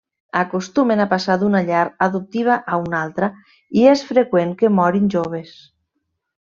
Acostumen 0.39 1.03
a 1.03 1.05
passar 1.11 1.35
d'una 1.43 1.61
llar 1.67 1.83
adoptiva 2.07 2.57
a 2.77 2.81
una 2.87 3.03
altra 3.03 3.31
i 3.83 3.87
és 3.95 4.05
freqüent 4.11 4.59
que 4.63 4.77
morin 4.81 5.11
joves. 5.19 5.57